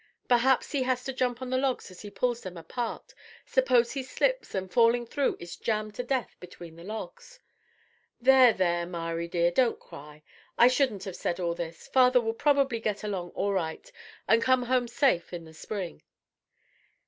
Perhaps 0.27 0.71
he 0.71 0.81
has 0.81 1.03
to 1.03 1.13
jump 1.13 1.43
on 1.43 1.51
the 1.51 1.59
logs 1.59 1.91
as 1.91 2.01
he 2.01 2.09
pulls 2.09 2.41
them 2.41 2.57
apart. 2.57 3.13
Suppose 3.45 3.91
he 3.91 4.01
slips 4.01 4.55
and, 4.55 4.71
falling 4.73 5.05
through, 5.05 5.37
is 5.39 5.55
jammed 5.55 5.93
to 5.93 6.01
death 6.01 6.35
between 6.39 6.75
the 6.75 6.83
logs! 6.83 7.39
"There, 8.19 8.51
there, 8.51 8.87
Mari, 8.87 9.27
dear, 9.27 9.51
don't 9.51 9.79
cry. 9.79 10.23
I 10.57 10.69
shouldn't 10.69 11.03
have 11.03 11.15
said 11.15 11.39
all 11.39 11.53
this. 11.53 11.87
Father 11.87 12.19
will 12.19 12.33
probably 12.33 12.79
get 12.79 13.03
along 13.03 13.29
all 13.35 13.53
right 13.53 13.91
and 14.27 14.41
come 14.41 14.63
home 14.63 14.87
safe 14.87 15.33
in 15.33 15.45
the 15.45 15.53
spring." 15.53 16.01